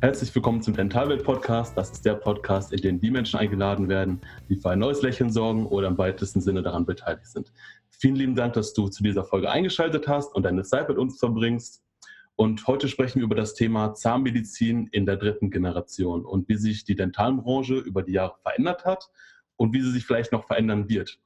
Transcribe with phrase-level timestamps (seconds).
[0.00, 1.76] Herzlich willkommen zum Dentalwelt Podcast.
[1.76, 5.32] Das ist der Podcast, in dem die Menschen eingeladen werden, die für ein neues Lächeln
[5.32, 7.52] sorgen oder im weitesten Sinne daran beteiligt sind.
[7.88, 11.18] Vielen lieben Dank, dass du zu dieser Folge eingeschaltet hast und deine Zeit mit uns
[11.18, 11.82] verbringst.
[12.36, 16.84] Und heute sprechen wir über das Thema Zahnmedizin in der dritten Generation und wie sich
[16.84, 19.10] die Dentalbranche über die Jahre verändert hat
[19.56, 21.18] und wie sie sich vielleicht noch verändern wird.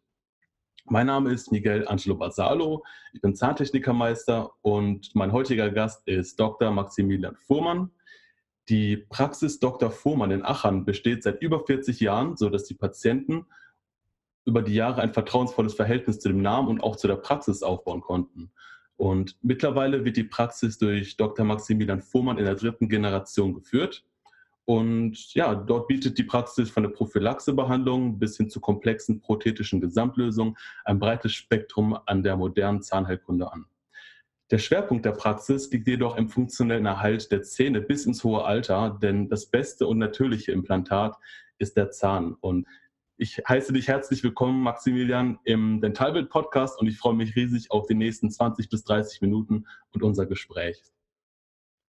[0.86, 6.70] Mein Name ist Miguel Angelo Basalo, ich bin Zahntechnikermeister und mein heutiger Gast ist Dr.
[6.70, 7.90] Maximilian Fuhrmann.
[8.68, 9.90] Die Praxis Dr.
[9.90, 13.46] Fuhrmann in Aachen besteht seit über 40 Jahren, sodass die Patienten
[14.44, 18.00] über die Jahre ein vertrauensvolles Verhältnis zu dem Namen und auch zu der Praxis aufbauen
[18.00, 18.52] konnten.
[18.96, 21.44] Und mittlerweile wird die Praxis durch Dr.
[21.44, 24.04] Maximilian Fuhrmann in der dritten Generation geführt.
[24.64, 30.56] Und ja, dort bietet die Praxis von der Prophylaxebehandlung bis hin zu komplexen prothetischen Gesamtlösungen
[30.84, 33.66] ein breites Spektrum an der modernen Zahnheilkunde an.
[34.52, 38.98] Der Schwerpunkt der Praxis liegt jedoch im funktionellen Erhalt der Zähne bis ins hohe Alter,
[39.00, 41.16] denn das beste und natürliche Implantat
[41.56, 42.34] ist der Zahn.
[42.34, 42.68] Und
[43.16, 47.86] ich heiße dich herzlich willkommen, Maximilian, im Dentalbild Podcast und ich freue mich riesig auf
[47.86, 49.64] die nächsten 20 bis 30 Minuten
[49.94, 50.82] und unser Gespräch.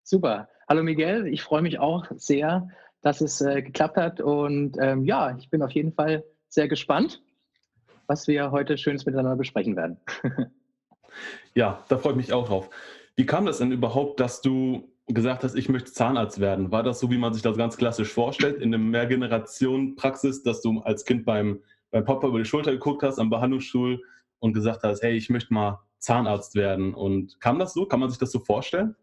[0.03, 0.47] Super.
[0.69, 2.69] Hallo Miguel, ich freue mich auch sehr,
[3.01, 7.21] dass es äh, geklappt hat und ähm, ja, ich bin auf jeden Fall sehr gespannt,
[8.07, 9.97] was wir heute Schönes miteinander besprechen werden.
[11.53, 12.69] ja, da freue ich mich auch drauf.
[13.15, 16.71] Wie kam das denn überhaupt, dass du gesagt hast, ich möchte Zahnarzt werden.
[16.71, 20.79] War das so, wie man sich das ganz klassisch vorstellt, in einer Mehrgenerationen-Praxis, dass du
[20.81, 24.01] als Kind beim, beim Papa über die Schulter geguckt hast am Behandlungsstuhl
[24.39, 26.93] und gesagt hast, hey, ich möchte mal Zahnarzt werden?
[26.93, 27.85] Und kam das so?
[27.85, 28.95] Kann man sich das so vorstellen?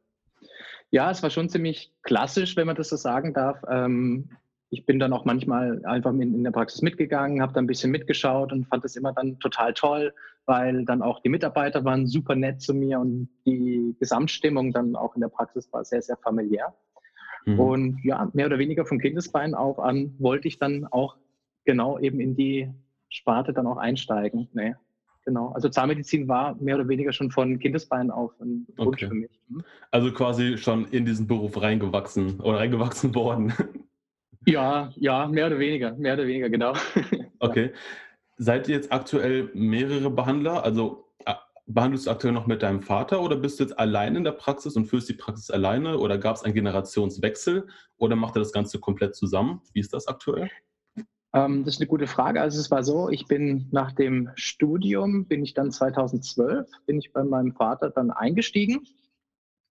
[0.90, 3.62] Ja, es war schon ziemlich klassisch, wenn man das so sagen darf.
[3.70, 4.30] Ähm,
[4.70, 7.90] ich bin dann auch manchmal einfach in, in der Praxis mitgegangen, habe da ein bisschen
[7.90, 10.14] mitgeschaut und fand das immer dann total toll,
[10.46, 15.16] weil dann auch die Mitarbeiter waren super nett zu mir und die Gesamtstimmung dann auch
[15.16, 16.72] in der Praxis war sehr, sehr familiär.
[17.46, 17.60] Mhm.
[17.60, 21.16] Und ja, mehr oder weniger vom Kindesbein auf an wollte ich dann auch
[21.64, 22.70] genau eben in die
[23.08, 24.48] Sparte dann auch einsteigen.
[24.52, 24.76] Nee,
[25.24, 25.48] genau.
[25.48, 29.08] Also Zahnmedizin war mehr oder weniger schon von Kindesbein auf ein Wunsch okay.
[29.08, 29.40] für mich.
[29.48, 29.64] Mhm.
[29.90, 33.52] Also quasi schon in diesen Beruf reingewachsen oder reingewachsen worden.
[34.46, 36.74] Ja, ja, mehr oder weniger, mehr oder weniger, genau.
[37.42, 37.72] Okay.
[38.36, 40.62] Seid ihr jetzt aktuell mehrere Behandler?
[40.62, 41.34] Also äh,
[41.66, 44.76] behandelst du aktuell noch mit deinem Vater oder bist du jetzt allein in der Praxis
[44.76, 48.78] und führst die Praxis alleine oder gab es einen Generationswechsel oder macht ihr das Ganze
[48.78, 49.62] komplett zusammen?
[49.72, 50.50] Wie ist das aktuell?
[51.32, 52.42] Ähm, das ist eine gute Frage.
[52.42, 57.12] Also es war so, ich bin nach dem Studium, bin ich dann 2012, bin ich
[57.14, 58.86] bei meinem Vater dann eingestiegen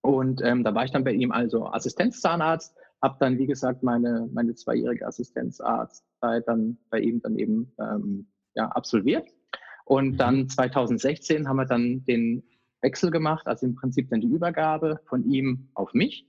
[0.01, 4.27] und ähm, da war ich dann bei ihm also Assistenzzahnarzt habe dann, wie gesagt, meine,
[4.33, 9.27] meine zweijährige Assistenzarztzeit dann bei ihm dann eben ähm, ja, absolviert.
[9.85, 10.17] Und mhm.
[10.17, 12.43] dann 2016 haben wir dann den
[12.81, 16.27] Wechsel gemacht, also im Prinzip dann die Übergabe von ihm auf mich.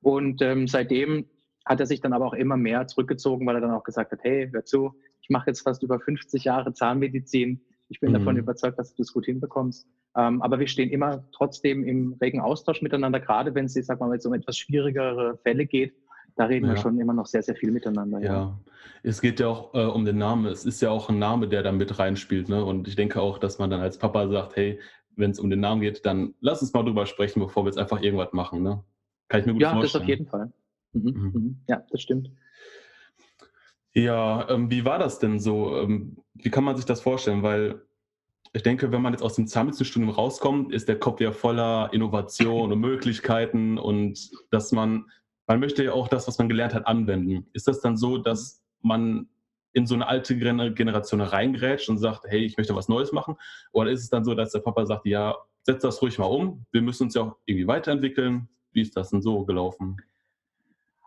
[0.00, 1.26] Und ähm, seitdem
[1.64, 4.20] hat er sich dann aber auch immer mehr zurückgezogen, weil er dann auch gesagt hat,
[4.22, 7.62] hey, hör zu, ich mache jetzt fast über 50 Jahre Zahnmedizin.
[7.94, 8.14] Ich bin mhm.
[8.14, 9.86] davon überzeugt, dass du das gut hinbekommst.
[10.16, 14.00] Ähm, aber wir stehen immer trotzdem im regen Austausch miteinander, gerade wenn es, ich sag
[14.00, 15.94] mal, jetzt um etwas schwierigere Fälle geht.
[16.34, 16.72] Da reden ja.
[16.72, 18.18] wir schon immer noch sehr, sehr viel miteinander.
[18.18, 18.60] Ja, ja.
[19.04, 20.46] es geht ja auch äh, um den Namen.
[20.46, 22.48] Es ist ja auch ein Name, der da mit reinspielt.
[22.48, 22.64] Ne?
[22.64, 24.80] Und ich denke auch, dass man dann als Papa sagt, hey,
[25.14, 27.78] wenn es um den Namen geht, dann lass uns mal drüber sprechen, bevor wir jetzt
[27.78, 28.64] einfach irgendwas machen.
[28.64, 28.82] Ne?
[29.28, 29.92] Kann ich mir gut ja, vorstellen.
[29.92, 30.52] Ja, das auf jeden Fall.
[30.94, 31.02] Mhm.
[31.02, 31.30] Mhm.
[31.32, 31.56] mhm.
[31.68, 32.32] Ja, das stimmt.
[33.94, 35.78] Ja, ähm, wie war das denn so?
[35.78, 37.42] Ähm, wie kann man sich das vorstellen?
[37.42, 37.80] Weil
[38.52, 42.72] ich denke, wenn man jetzt aus dem Zahnmedizinstudium rauskommt, ist der Kopf ja voller Innovation
[42.72, 45.06] und Möglichkeiten und dass man,
[45.46, 47.46] man möchte ja auch das, was man gelernt hat, anwenden.
[47.52, 49.28] Ist das dann so, dass man
[49.72, 53.36] in so eine alte Generation reingrätscht und sagt, hey, ich möchte was Neues machen?
[53.72, 56.64] Oder ist es dann so, dass der Papa sagt, ja, setz das ruhig mal um,
[56.70, 58.48] wir müssen uns ja auch irgendwie weiterentwickeln?
[58.72, 59.96] Wie ist das denn so gelaufen?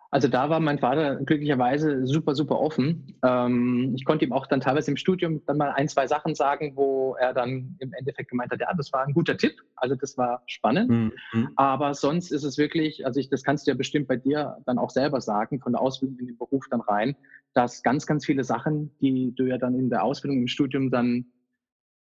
[0.10, 3.16] Also da war mein Vater glücklicherweise super, super offen.
[3.24, 6.74] Ähm, ich konnte ihm auch dann teilweise im Studium dann mal ein, zwei Sachen sagen,
[6.76, 9.56] wo er dann im Endeffekt gemeint hat, ja, das war ein guter Tipp.
[9.76, 10.90] Also das war spannend.
[10.90, 11.50] Mhm.
[11.56, 14.78] Aber sonst ist es wirklich, also ich, das kannst du ja bestimmt bei dir dann
[14.78, 17.16] auch selber sagen, von der Ausbildung in den Beruf dann rein,
[17.54, 21.26] dass ganz, ganz viele Sachen, die du ja dann in der Ausbildung im Studium dann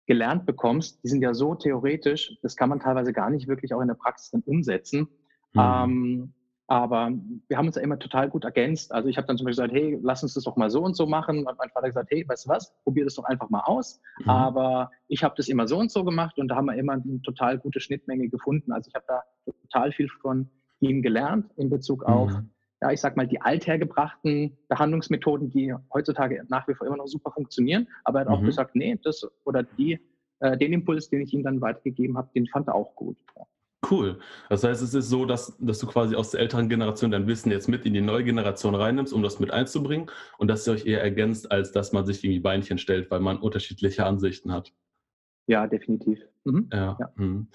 [0.05, 3.81] gelernt bekommst, die sind ja so theoretisch, das kann man teilweise gar nicht wirklich auch
[3.81, 5.09] in der Praxis dann umsetzen.
[5.53, 5.59] Mhm.
[5.59, 6.33] Ähm,
[6.67, 7.11] aber
[7.47, 8.91] wir haben uns ja immer total gut ergänzt.
[8.91, 10.95] Also ich habe dann zum Beispiel gesagt, hey, lass uns das doch mal so und
[10.95, 11.47] so machen.
[11.47, 14.01] Und mein Vater gesagt, hey, weißt du was, probier das doch einfach mal aus.
[14.19, 14.29] Mhm.
[14.29, 17.21] Aber ich habe das immer so und so gemacht und da haben wir immer eine
[17.21, 18.73] total gute Schnittmenge gefunden.
[18.73, 20.49] Also ich habe da total viel von
[20.81, 22.49] ihm gelernt in Bezug auf, mhm.
[22.81, 27.31] ja, ich sag mal, die althergebrachten Behandlungsmethoden, die heutzutage nach wie vor immer noch super
[27.31, 27.87] funktionieren.
[28.03, 28.35] Aber er hat mhm.
[28.35, 30.01] auch gesagt, nee, das oder die,
[30.41, 33.15] äh, den Impuls, den ich ihm dann weitergegeben habe, den fand er auch gut.
[33.37, 33.45] Ja.
[33.91, 34.19] Cool.
[34.49, 37.51] Das heißt, es ist so, dass, dass du quasi aus der älteren Generation dein Wissen
[37.51, 40.85] jetzt mit in die neue Generation reinnimmst, um das mit einzubringen und dass ihr euch
[40.85, 44.73] eher ergänzt, als dass man sich irgendwie Beinchen stellt, weil man unterschiedliche Ansichten hat.
[45.47, 46.19] Ja, definitiv.
[46.43, 46.69] Mhm.
[46.71, 46.97] Ja.
[46.99, 47.11] ja.
[47.15, 47.47] Mhm.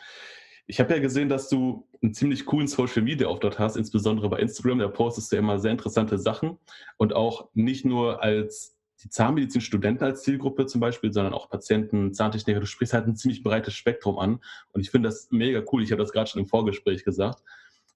[0.66, 4.38] Ich habe ja gesehen, dass du einen ziemlich coolen Social Media Auftritt hast, insbesondere bei
[4.38, 4.78] Instagram.
[4.78, 6.58] Da postest du ja immer sehr interessante Sachen
[6.96, 12.60] und auch nicht nur als die Zahnmedizin-Studenten als Zielgruppe zum Beispiel, sondern auch Patienten, Zahntechniker.
[12.60, 14.40] Du sprichst halt ein ziemlich breites Spektrum an
[14.72, 15.82] und ich finde das mega cool.
[15.82, 17.42] Ich habe das gerade schon im Vorgespräch gesagt.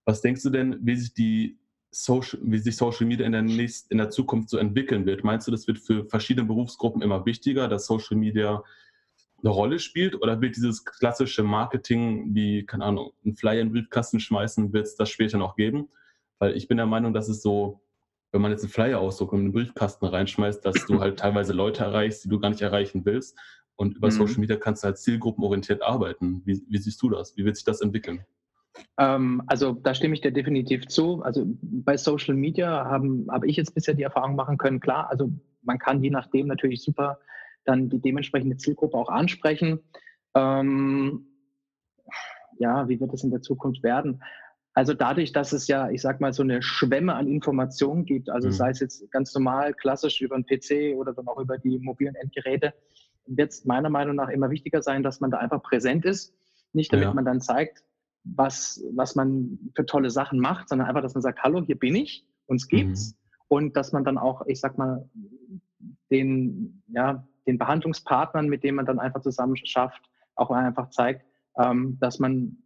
[0.04, 1.58] Was denkst du denn, wie sich die
[1.90, 5.24] Social, wie sich Social Media in der, nächsten, in der Zukunft so entwickeln wird?
[5.24, 8.62] Meinst du, das wird für verschiedene Berufsgruppen immer wichtiger, dass Social Media
[9.38, 10.20] eine Rolle spielt?
[10.20, 14.86] Oder wird dieses klassische Marketing, wie, keine Ahnung, einen Flyer in den Briefkasten schmeißen, wird
[14.86, 15.88] es das später noch geben?
[16.38, 17.80] Weil ich bin der Meinung, dass es so,
[18.36, 21.54] wenn man jetzt einen Flyer ausdruckt und in den Briefkasten reinschmeißt, dass du halt teilweise
[21.54, 23.38] Leute erreichst, die du gar nicht erreichen willst.
[23.76, 24.12] Und über mhm.
[24.12, 26.42] Social Media kannst du halt zielgruppenorientiert arbeiten.
[26.44, 27.36] Wie, wie siehst du das?
[27.36, 28.24] Wie wird sich das entwickeln?
[28.98, 31.22] Ähm, also da stimme ich dir definitiv zu.
[31.22, 35.30] Also bei Social Media habe hab ich jetzt bisher die Erfahrung machen können, klar, also
[35.62, 37.18] man kann je nachdem natürlich super
[37.64, 39.80] dann die dementsprechende Zielgruppe auch ansprechen.
[40.34, 41.26] Ähm,
[42.58, 44.22] ja, wie wird es in der Zukunft werden?
[44.76, 48.48] Also dadurch, dass es ja, ich sag mal, so eine Schwemme an Informationen gibt, also
[48.48, 48.52] mhm.
[48.52, 52.14] sei es jetzt ganz normal, klassisch über den PC oder dann auch über die mobilen
[52.14, 52.74] Endgeräte,
[53.26, 56.34] wird es meiner Meinung nach immer wichtiger sein, dass man da einfach präsent ist.
[56.74, 57.14] Nicht damit ja.
[57.14, 57.84] man dann zeigt,
[58.24, 61.94] was, was man für tolle Sachen macht, sondern einfach, dass man sagt, hallo, hier bin
[61.94, 63.12] ich, uns gibt's.
[63.12, 63.16] Mhm.
[63.48, 65.08] Und dass man dann auch, ich sag mal,
[66.10, 70.02] den, ja, den Behandlungspartnern, mit denen man dann einfach zusammen schafft,
[70.34, 71.24] auch einfach zeigt,
[71.58, 72.58] ähm, dass man,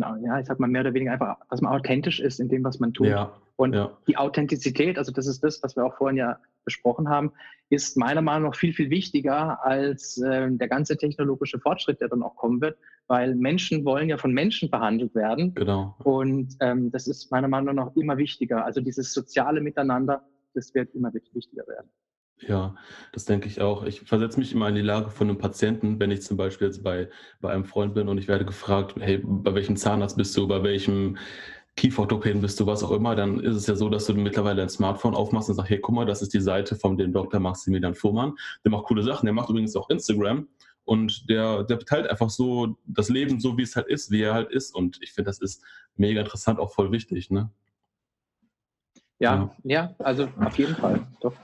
[0.00, 2.78] ja, ich sag mal mehr oder weniger einfach, dass man authentisch ist in dem, was
[2.78, 3.08] man tut.
[3.08, 3.96] Ja, und ja.
[4.06, 7.32] die Authentizität, also das ist das, was wir auch vorhin ja besprochen haben,
[7.70, 12.22] ist meiner Meinung nach viel, viel wichtiger als äh, der ganze technologische Fortschritt, der dann
[12.22, 12.76] auch kommen wird,
[13.06, 15.54] weil Menschen wollen ja von Menschen behandelt werden.
[15.54, 15.94] Genau.
[16.04, 18.64] Und ähm, das ist meiner Meinung nach immer wichtiger.
[18.64, 20.22] Also dieses soziale Miteinander,
[20.54, 21.88] das wird immer wichtiger werden.
[22.40, 22.74] Ja,
[23.12, 23.84] das denke ich auch.
[23.84, 26.82] Ich versetze mich immer in die Lage von einem Patienten, wenn ich zum Beispiel jetzt
[26.82, 27.08] bei,
[27.40, 30.62] bei einem Freund bin und ich werde gefragt, hey, bei welchem Zahnarzt bist du, bei
[30.62, 31.16] welchem
[31.76, 34.68] Kieferorthopäden bist du, was auch immer, dann ist es ja so, dass du mittlerweile ein
[34.68, 37.40] Smartphone aufmachst und sagst, hey, guck mal, das ist die Seite von dem Dr.
[37.40, 38.34] Maximilian Fuhrmann.
[38.64, 40.46] Der macht coole Sachen, der macht übrigens auch Instagram
[40.84, 44.34] und der, der teilt einfach so das Leben so, wie es halt ist, wie er
[44.34, 44.74] halt ist.
[44.74, 45.62] Und ich finde, das ist
[45.96, 47.50] mega interessant, auch voll wichtig, ne?
[49.18, 51.34] Ja, ja, ja also auf jeden Fall, doch.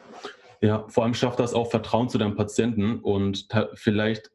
[0.63, 4.31] Ja, vor allem schafft das auch Vertrauen zu deinem Patienten und vielleicht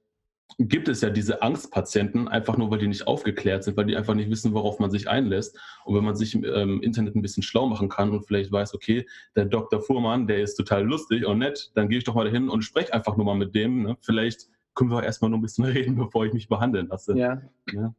[0.60, 4.16] gibt es ja diese Angstpatienten, einfach nur, weil die nicht aufgeklärt sind, weil die einfach
[4.16, 5.58] nicht wissen, worauf man sich einlässt.
[5.86, 8.74] Und wenn man sich im ähm, Internet ein bisschen schlau machen kann und vielleicht weiß,
[8.74, 9.82] okay, der Dr.
[9.82, 12.94] Fuhrmann, der ist total lustig und nett, dann gehe ich doch mal dahin und spreche
[12.94, 13.84] einfach nur mal mit dem.
[13.84, 13.98] Ne?
[14.02, 17.16] Vielleicht können wir erstmal nur ein bisschen reden, bevor ich mich behandeln lasse.
[17.18, 17.42] Ja.
[17.74, 17.94] ja.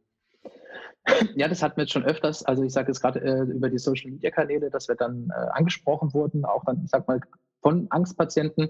[1.35, 2.43] Ja, das hatten wir jetzt schon öfters.
[2.43, 5.49] Also ich sage jetzt gerade äh, über die Social Media Kanäle, dass wir dann äh,
[5.53, 7.19] angesprochen wurden, auch dann, ich sag mal,
[7.61, 8.69] von Angstpatienten.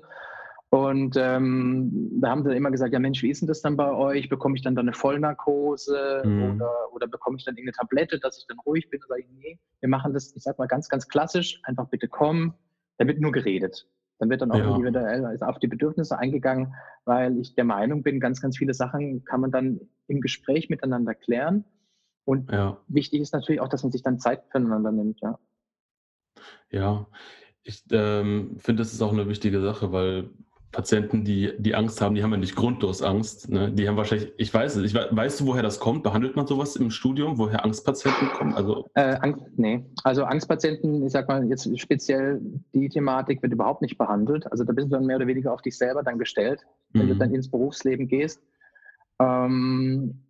[0.71, 3.91] Und ähm, da haben sie immer gesagt, ja Mensch, wie ist denn das dann bei
[3.91, 4.30] euch?
[4.30, 6.56] Bekomme ich dann, dann eine Vollnarkose mhm.
[6.56, 9.00] oder, oder bekomme ich dann irgendeine Tablette, dass ich dann ruhig bin?
[9.00, 12.07] Da sage ich, nee, wir machen das, ich sag mal ganz, ganz klassisch, einfach bitte
[12.07, 12.53] kommen,
[13.00, 13.88] da wird nur geredet.
[14.19, 14.69] Dann wird dann auch ja.
[14.69, 16.75] individuell also auf die Bedürfnisse eingegangen,
[17.06, 21.16] weil ich der Meinung bin, ganz, ganz viele Sachen kann man dann im Gespräch miteinander
[21.16, 21.64] klären.
[22.25, 22.78] Und ja.
[22.87, 25.40] wichtig ist natürlich auch, dass man sich dann Zeit füreinander nimmt, ja.
[26.69, 27.07] Ja,
[27.63, 30.30] ich ähm, finde, das ist auch eine wichtige Sache, weil
[30.71, 33.49] Patienten, die, die Angst haben, die haben ja nicht grundlos Angst.
[33.49, 33.71] Ne?
[33.71, 36.04] Die haben wahrscheinlich, ich weiß es, ich weiß, weißt du, woher das kommt?
[36.04, 38.54] Behandelt man sowas im Studium, woher Angstpatienten kommen?
[38.54, 42.39] Also, äh, Angst, nee, also Angstpatienten, ich sag mal jetzt speziell
[42.73, 44.49] die Thematik wird überhaupt nicht behandelt.
[44.51, 46.63] Also da bist du dann mehr oder weniger auf dich selber dann gestellt,
[46.94, 47.09] wenn mhm.
[47.09, 48.39] du dann ins Berufsleben gehst.
[49.19, 50.23] Ähm,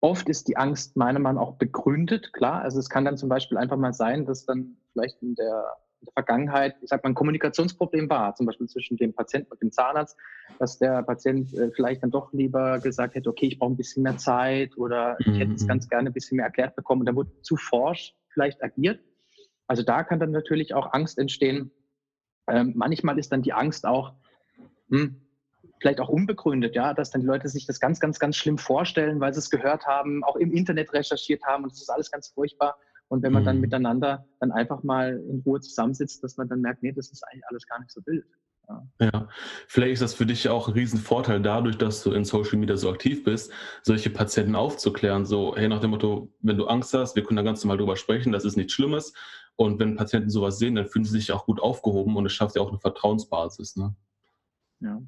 [0.00, 2.62] oft ist die Angst meiner Meinung nach auch begründet, klar.
[2.62, 5.64] Also es kann dann zum Beispiel einfach mal sein, dass dann vielleicht in der
[6.00, 9.62] in der Vergangenheit, ich sag mal, ein Kommunikationsproblem war, zum Beispiel zwischen dem Patienten und
[9.62, 10.16] dem Zahnarzt,
[10.58, 14.02] dass der Patient äh, vielleicht dann doch lieber gesagt hätte, okay, ich brauche ein bisschen
[14.02, 15.68] mehr Zeit oder ich hätte es mhm.
[15.68, 19.00] ganz gerne ein bisschen mehr erklärt bekommen und dann wurde zu forsch vielleicht agiert.
[19.66, 21.72] Also da kann dann natürlich auch Angst entstehen.
[22.48, 24.14] Ähm, manchmal ist dann die Angst auch
[24.90, 25.20] hm,
[25.80, 29.20] vielleicht auch unbegründet, ja, dass dann die Leute sich das ganz, ganz, ganz schlimm vorstellen,
[29.20, 32.28] weil sie es gehört haben, auch im Internet recherchiert haben und es ist alles ganz
[32.28, 32.78] furchtbar.
[33.08, 33.62] Und wenn man dann mhm.
[33.62, 37.46] miteinander dann einfach mal in Ruhe zusammensitzt, dass man dann merkt, nee, das ist eigentlich
[37.48, 38.26] alles gar nicht so wild.
[38.68, 38.82] Ja.
[39.00, 39.28] ja.
[39.68, 42.90] vielleicht ist das für dich auch ein Riesenvorteil dadurch, dass du in Social Media so
[42.90, 45.24] aktiv bist, solche Patienten aufzuklären.
[45.24, 47.96] So, hey, nach dem Motto, wenn du Angst hast, wir können da ganz normal drüber
[47.96, 49.12] sprechen, das ist nichts Schlimmes.
[49.54, 52.56] Und wenn Patienten sowas sehen, dann fühlen sie sich auch gut aufgehoben und es schafft
[52.56, 53.76] ja auch eine Vertrauensbasis.
[53.76, 53.94] Ne?
[54.80, 55.00] Ja.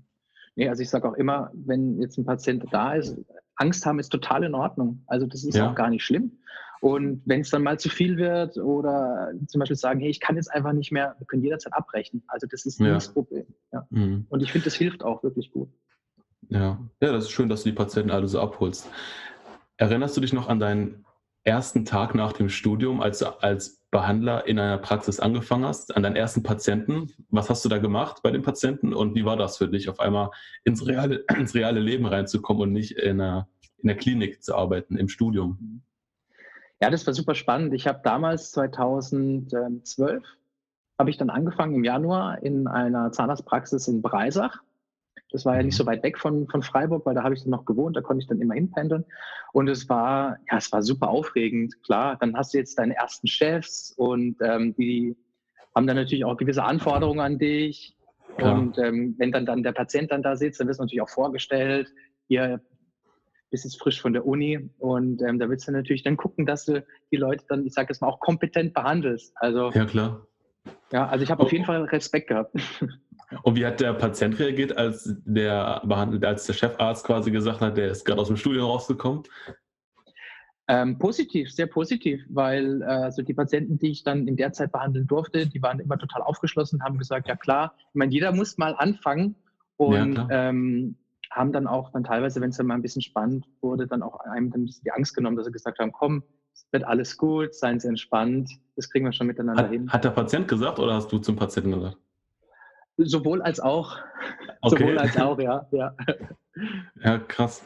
[0.55, 3.17] Nee, also ich sage auch immer, wenn jetzt ein Patient da ist,
[3.57, 5.03] Angst haben ist total in Ordnung.
[5.07, 5.71] Also das ist ja.
[5.71, 6.39] auch gar nicht schlimm.
[6.81, 10.37] Und wenn es dann mal zu viel wird oder zum Beispiel sagen, hey, ich kann
[10.37, 12.23] jetzt einfach nicht mehr, wir können jederzeit abbrechen.
[12.29, 12.95] Also das ist ja.
[12.95, 13.47] das Problem.
[13.73, 13.87] Ja.
[13.91, 14.27] Mhm.
[14.29, 15.69] Und ich finde, das hilft auch wirklich gut.
[16.49, 16.79] Ja.
[17.01, 18.89] ja, das ist schön, dass du die Patienten alle so abholst.
[19.77, 21.05] Erinnerst du dich noch an deinen
[21.45, 26.03] ersten Tag nach dem Studium, als du als Behandler in einer Praxis angefangen hast, an
[26.03, 27.11] deinen ersten Patienten?
[27.31, 30.01] Was hast du da gemacht bei den Patienten und wie war das für dich, auf
[30.01, 30.31] einmal
[30.65, 34.97] ins reale, ins reale Leben reinzukommen und nicht in einer, in der Klinik zu arbeiten,
[34.97, 35.83] im Studium?
[36.81, 37.75] Ja, das war super spannend.
[37.75, 40.23] Ich habe damals 2012
[40.99, 44.63] habe ich dann angefangen im Januar in einer Zahnarztpraxis in Breisach
[45.31, 45.89] das war ja nicht so mhm.
[45.89, 48.29] weit weg von, von Freiburg, weil da habe ich dann noch gewohnt, da konnte ich
[48.29, 49.05] dann immer hinpendeln.
[49.53, 51.75] Und es war, ja, es war super aufregend.
[51.83, 55.17] Klar, dann hast du jetzt deine ersten Chefs und ähm, die
[55.75, 57.97] haben dann natürlich auch gewisse Anforderungen an dich.
[58.37, 58.59] Klar.
[58.59, 61.09] Und ähm, wenn dann, dann der Patient dann da sitzt, dann wird es natürlich auch
[61.09, 61.93] vorgestellt,
[62.29, 62.61] hier
[63.51, 66.65] bist jetzt frisch von der Uni und ähm, da willst du natürlich dann gucken, dass
[66.65, 69.33] du die Leute dann, ich sage das mal, auch kompetent behandelst.
[69.37, 70.27] Also, ja, klar.
[70.93, 72.55] Ja, also ich habe auf jeden Fall Respekt gehabt.
[73.43, 77.77] Und wie hat der Patient reagiert, als der behandelt, als der Chefarzt quasi gesagt hat,
[77.77, 79.25] der ist gerade aus dem Studium rausgekommen?
[80.67, 84.73] Ähm, positiv, sehr positiv, weil äh, also die Patienten, die ich dann in der Zeit
[84.73, 88.59] behandeln durfte, die waren immer total aufgeschlossen, haben gesagt, ja klar, ich meine, jeder muss
[88.59, 89.35] mal anfangen
[89.77, 90.97] und ja, ähm,
[91.31, 94.21] haben dann auch dann teilweise, wenn es dann mal ein bisschen spannend wurde, dann auch
[94.21, 96.23] einem dann ein die Angst genommen, dass sie gesagt haben, komm,
[96.55, 99.91] es wird alles gut, seien Sie entspannt, das kriegen wir schon miteinander hat, hin.
[99.91, 101.97] Hat der Patient gesagt oder hast du zum Patienten gesagt?
[102.97, 103.99] Sowohl als auch.
[104.61, 104.77] Okay.
[104.77, 105.69] Sowohl als auch, ja.
[105.71, 105.95] Ja,
[107.05, 107.63] ja krass.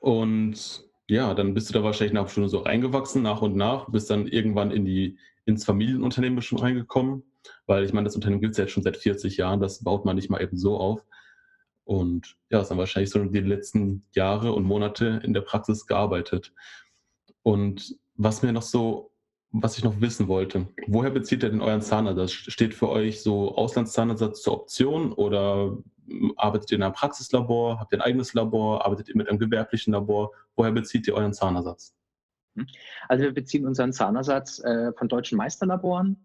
[0.00, 4.08] Und ja, dann bist du da wahrscheinlich nach Stunde so reingewachsen, nach und nach, bist
[4.08, 7.24] dann irgendwann in die, ins Familienunternehmen schon reingekommen,
[7.66, 10.06] weil ich meine, das Unternehmen gibt es ja jetzt schon seit 40 Jahren, das baut
[10.06, 11.04] man nicht mal eben so auf.
[11.86, 16.52] Und ja, ist dann wahrscheinlich so die letzten Jahre und Monate in der Praxis gearbeitet.
[17.42, 19.12] Und was mir noch so
[19.62, 20.66] was ich noch wissen wollte.
[20.86, 22.32] Woher bezieht ihr denn euren Zahnersatz?
[22.32, 25.76] Steht für euch so Auslandszahnersatz zur Option oder
[26.36, 27.80] arbeitet ihr in einem Praxislabor?
[27.80, 28.84] Habt ihr ein eigenes Labor?
[28.84, 30.32] Arbeitet ihr mit einem gewerblichen Labor?
[30.56, 31.94] Woher bezieht ihr euren Zahnersatz?
[32.56, 32.66] Hm.
[33.08, 36.16] Also wir beziehen unseren Zahnersatz äh, von deutschen Meisterlaboren,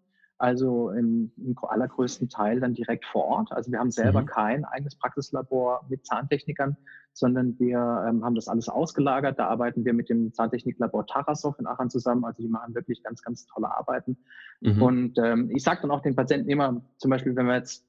[0.41, 3.51] also im, im, allergrößten Teil dann direkt vor Ort.
[3.51, 4.25] Also wir haben selber mhm.
[4.25, 6.77] kein eigenes Praxislabor mit Zahntechnikern,
[7.13, 9.37] sondern wir ähm, haben das alles ausgelagert.
[9.37, 12.25] Da arbeiten wir mit dem Zahntechniklabor Tarasov in Aachen zusammen.
[12.25, 14.17] Also die machen wirklich ganz, ganz tolle Arbeiten.
[14.61, 14.81] Mhm.
[14.81, 17.85] Und ähm, ich sage dann auch den Patienten immer, zum Beispiel, wenn wir jetzt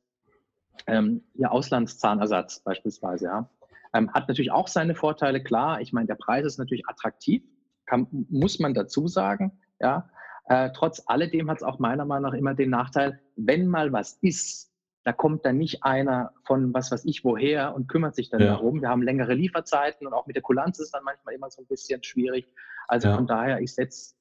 [0.87, 3.50] ähm, ihr Auslandszahnersatz beispielsweise, ja,
[3.94, 5.42] ähm, hat natürlich auch seine Vorteile.
[5.42, 7.42] Klar, ich meine, der Preis ist natürlich attraktiv,
[7.87, 10.11] kann, muss man dazu sagen, ja.
[10.47, 14.19] Äh, trotz alledem hat es auch meiner Meinung nach immer den Nachteil, wenn mal was
[14.23, 14.73] ist,
[15.05, 18.49] da kommt dann nicht einer von was weiß ich woher und kümmert sich dann ja.
[18.49, 18.81] darum.
[18.81, 21.67] Wir haben längere Lieferzeiten und auch mit der Kulanz ist dann manchmal immer so ein
[21.67, 22.47] bisschen schwierig.
[22.87, 23.17] Also ja.
[23.17, 24.15] von daher, ich setze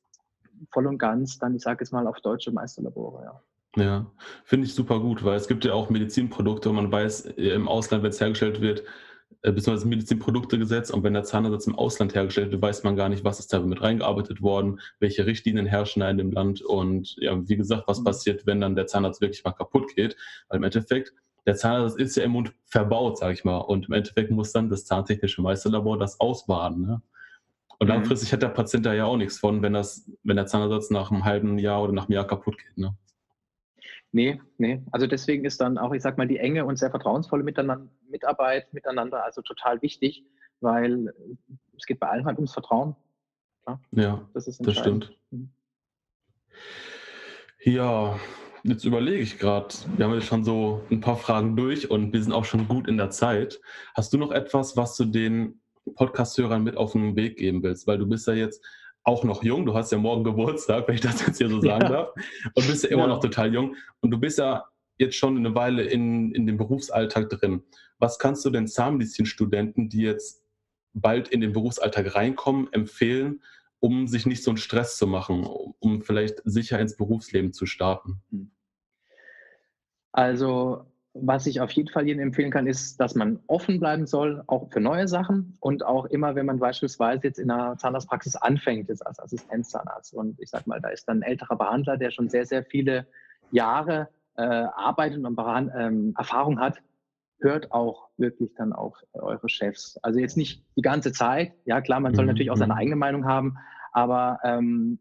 [0.71, 3.23] voll und ganz dann, ich sage es mal, auf deutsche Meisterlabore.
[3.23, 3.41] Ja.
[3.77, 4.05] Ja,
[4.43, 8.03] finde ich super gut, weil es gibt ja auch Medizinprodukte und man weiß im Ausland,
[8.03, 8.83] wenn es hergestellt wird,
[9.41, 13.23] äh, beziehungsweise Medizinproduktegesetz und wenn der Zahnersatz im Ausland hergestellt wird, weiß man gar nicht,
[13.23, 17.37] was ist da mit reingearbeitet worden, welche Richtlinien herrschen da in dem Land und ja,
[17.47, 18.05] wie gesagt, was mhm.
[18.05, 20.15] passiert, wenn dann der Zahnarzt wirklich mal kaputt geht,
[20.47, 21.13] weil im Endeffekt
[21.45, 24.69] der Zahnarzt ist ja im Mund verbaut, sage ich mal, und im Endeffekt muss dann
[24.69, 26.85] das zahntechnische Meisterlabor das ausbaden.
[26.85, 27.01] Ne?
[27.79, 27.95] Und mhm.
[27.95, 31.11] langfristig hat der Patient da ja auch nichts von, wenn, das, wenn der Zahnersatz nach
[31.11, 32.77] einem halben Jahr oder nach einem Jahr kaputt geht.
[32.77, 32.95] Ne?
[34.11, 34.83] Nee, nee.
[34.91, 37.87] Also deswegen ist dann auch, ich sag mal, die enge und sehr vertrauensvolle miteinander,
[38.21, 40.23] Mitarbeit miteinander also total wichtig,
[40.59, 41.13] weil
[41.77, 42.95] es geht bei allen halt ums Vertrauen.
[43.67, 45.11] Ja, ja das, das stimmt.
[45.31, 45.49] Mhm.
[47.63, 48.19] Ja,
[48.63, 52.21] jetzt überlege ich gerade, wir haben jetzt schon so ein paar Fragen durch und wir
[52.21, 53.59] sind auch schon gut in der Zeit.
[53.95, 55.61] Hast du noch etwas, was du den
[55.95, 57.87] Podcast-Hörern mit auf den Weg geben willst?
[57.87, 58.63] Weil du bist ja jetzt
[59.03, 59.65] auch noch jung.
[59.65, 61.89] Du hast ja morgen Geburtstag, wenn ich das jetzt hier so sagen ja.
[61.89, 62.13] darf.
[62.55, 63.07] Und bist ja immer ja.
[63.07, 63.75] noch total jung.
[63.99, 64.63] Und du bist ja
[65.01, 67.63] jetzt schon eine Weile in, in dem Berufsalltag drin.
[67.99, 70.43] Was kannst du den Zahnmedizinstudenten, die jetzt
[70.93, 73.41] bald in den Berufsalltag reinkommen, empfehlen,
[73.79, 75.45] um sich nicht so einen Stress zu machen,
[75.79, 78.21] um vielleicht sicher ins Berufsleben zu starten?
[80.11, 84.43] Also was ich auf jeden Fall jedem empfehlen kann, ist, dass man offen bleiben soll,
[84.47, 88.87] auch für neue Sachen und auch immer, wenn man beispielsweise jetzt in einer Zahnarztpraxis anfängt,
[88.87, 92.29] jetzt als Assistenzzahnarzt und ich sag mal, da ist dann ein älterer Behandler, der schon
[92.29, 93.07] sehr, sehr viele
[93.51, 96.81] Jahre äh, Arbeit und ähm, Erfahrung hat,
[97.39, 99.97] hört auch wirklich dann auf eure Chefs.
[100.03, 102.31] Also jetzt nicht die ganze Zeit, ja klar, man soll mhm.
[102.31, 102.79] natürlich auch seine mhm.
[102.79, 103.57] eigene Meinung haben,
[103.91, 104.99] aber ähm,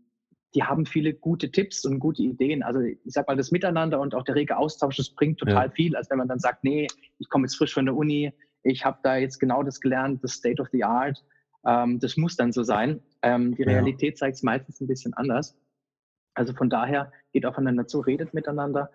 [0.55, 2.63] die haben viele gute Tipps und gute Ideen.
[2.63, 5.71] Also ich sag mal, das Miteinander und auch der rege Austausch, das bringt total ja.
[5.71, 8.33] viel, als wenn man dann sagt, nee, ich komme jetzt frisch von der Uni,
[8.63, 11.23] ich habe da jetzt genau das gelernt, das State of the Art,
[11.65, 13.01] ähm, das muss dann so sein.
[13.23, 14.17] Ähm, die Realität ja.
[14.17, 15.57] zeigt es meistens ein bisschen anders.
[16.35, 18.91] Also von daher geht aufeinander zu, redet miteinander.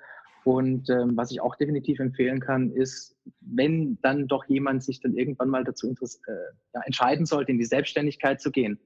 [0.45, 5.15] Und ähm, was ich auch definitiv empfehlen kann, ist, wenn dann doch jemand sich dann
[5.15, 6.31] irgendwann mal dazu äh,
[6.71, 8.79] ja, entscheiden sollte, in die Selbstständigkeit zu gehen,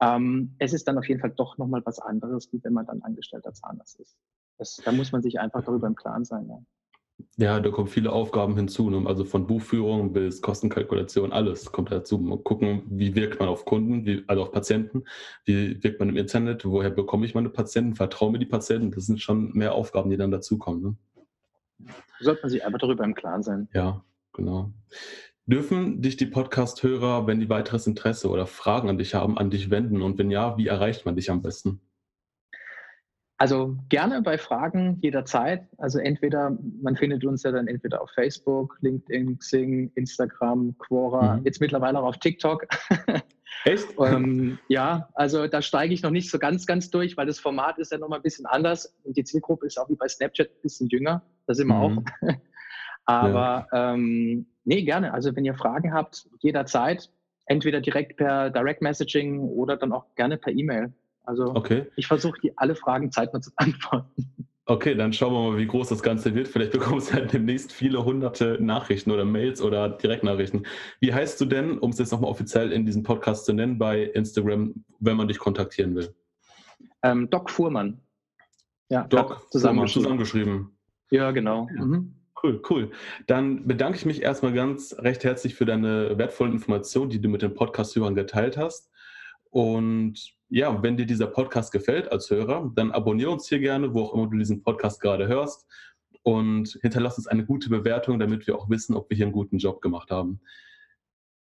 [0.00, 3.02] ähm, es ist dann auf jeden Fall doch nochmal was anderes, wie wenn man dann
[3.02, 4.16] angestellter Zahnarzt ist.
[4.56, 6.46] Das, da muss man sich einfach darüber im Klaren sein.
[6.48, 6.62] Ja.
[7.36, 9.08] Ja, da kommen viele Aufgaben hinzu, ne?
[9.08, 12.18] also von Buchführung bis Kostenkalkulation, alles kommt dazu.
[12.18, 15.04] Mal gucken, wie wirkt man auf Kunden, wie, also auf Patienten,
[15.44, 19.06] wie wirkt man im Internet, woher bekomme ich meine Patienten, vertraue mir die Patienten, das
[19.06, 20.82] sind schon mehr Aufgaben, die dann dazukommen.
[20.82, 21.90] Ne?
[22.20, 23.68] Sollte man sich einfach darüber im Klaren sein.
[23.72, 24.72] Ja, genau.
[25.46, 29.70] Dürfen dich die Podcast-Hörer, wenn die weiteres Interesse oder Fragen an dich haben, an dich
[29.70, 30.02] wenden?
[30.02, 31.80] Und wenn ja, wie erreicht man dich am besten?
[33.40, 35.66] Also gerne bei Fragen jederzeit.
[35.78, 41.46] Also entweder, man findet uns ja dann entweder auf Facebook, LinkedIn, Xing, Instagram, Quora, mhm.
[41.46, 42.66] jetzt mittlerweile auch auf TikTok.
[43.64, 43.86] Echt?
[43.98, 47.78] ähm, ja, also da steige ich noch nicht so ganz, ganz durch, weil das Format
[47.78, 48.94] ist ja nochmal ein bisschen anders.
[49.04, 51.22] Und die Zielgruppe ist auch wie bei Snapchat ein bisschen jünger.
[51.46, 51.98] Da sind wir mhm.
[51.98, 52.02] auch.
[53.06, 53.94] Aber ja.
[53.94, 55.14] ähm, nee, gerne.
[55.14, 57.10] Also wenn ihr Fragen habt, jederzeit,
[57.46, 60.92] entweder direkt per Direct Messaging oder dann auch gerne per E-Mail.
[61.30, 61.86] Also okay.
[61.94, 64.26] ich versuche die alle Fragen zeitnah zu beantworten.
[64.66, 66.48] Okay, dann schauen wir mal, wie groß das Ganze wird.
[66.48, 70.66] Vielleicht bekommst du halt demnächst viele hunderte Nachrichten oder Mails oder Direktnachrichten.
[70.98, 74.02] Wie heißt du denn, um es jetzt nochmal offiziell in diesem Podcast zu nennen, bei
[74.02, 76.12] Instagram, wenn man dich kontaktieren will?
[77.04, 78.00] Ähm, Doc Fuhrmann.
[78.88, 80.02] Ja, Doc zusammengeschrieben.
[80.02, 80.78] zusammengeschrieben.
[81.12, 81.68] Ja, genau.
[81.72, 82.16] Mhm.
[82.42, 82.90] Cool, cool.
[83.28, 87.42] Dann bedanke ich mich erstmal ganz recht herzlich für deine wertvollen Informationen, die du mit
[87.42, 88.89] den Podcast-Hörern geteilt hast.
[89.50, 94.02] Und ja, wenn dir dieser Podcast gefällt als Hörer, dann abonniere uns hier gerne, wo
[94.02, 95.66] auch immer du diesen Podcast gerade hörst.
[96.22, 99.58] Und hinterlass uns eine gute Bewertung, damit wir auch wissen, ob wir hier einen guten
[99.58, 100.40] Job gemacht haben.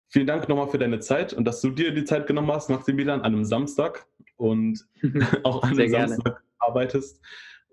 [0.08, 3.22] Vielen Dank nochmal für deine Zeit und dass du dir die Zeit genommen hast, Maximilian,
[3.22, 4.06] an einem Samstag
[4.38, 4.86] und
[5.44, 7.22] auch an einem Samstag arbeitest.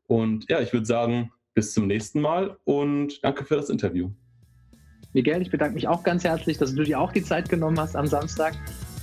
[0.07, 4.11] Und ja, ich würde sagen, bis zum nächsten Mal und danke für das Interview.
[5.13, 7.97] Miguel, ich bedanke mich auch ganz herzlich, dass du dir auch die Zeit genommen hast
[7.97, 8.55] am Samstag.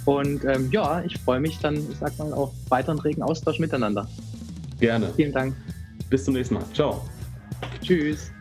[0.08, 4.08] Und ähm, ja, ich freue mich dann, ich sag mal, auf weiteren regen Austausch miteinander.
[4.80, 5.12] Gerne.
[5.18, 5.54] Vielen Dank.
[6.10, 6.64] Bis zum nächsten Mal.
[6.74, 7.02] Ciao.
[7.82, 8.32] Tschüss.